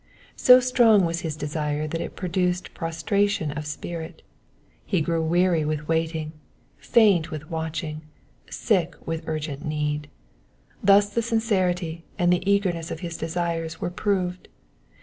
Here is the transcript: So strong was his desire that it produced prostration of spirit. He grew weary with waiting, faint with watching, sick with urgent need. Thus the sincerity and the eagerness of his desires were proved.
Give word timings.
So 0.35 0.59
strong 0.59 1.05
was 1.05 1.19
his 1.19 1.35
desire 1.35 1.87
that 1.87 2.01
it 2.01 2.15
produced 2.15 2.73
prostration 2.73 3.51
of 3.51 3.67
spirit. 3.67 4.23
He 4.83 4.99
grew 4.99 5.21
weary 5.21 5.63
with 5.63 5.87
waiting, 5.87 6.31
faint 6.79 7.29
with 7.29 7.51
watching, 7.51 8.01
sick 8.49 8.95
with 9.05 9.21
urgent 9.27 9.63
need. 9.63 10.09
Thus 10.83 11.11
the 11.13 11.21
sincerity 11.21 12.03
and 12.17 12.33
the 12.33 12.41
eagerness 12.51 12.89
of 12.89 13.01
his 13.01 13.15
desires 13.15 13.79
were 13.79 13.91
proved. 13.91 14.47